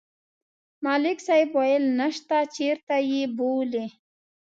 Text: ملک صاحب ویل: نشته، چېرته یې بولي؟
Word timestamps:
ملک 0.83 1.17
صاحب 1.27 1.49
ویل: 1.57 1.83
نشته، 1.99 2.37
چېرته 2.55 2.95
یې 3.09 3.21
بولي؟ 3.37 3.85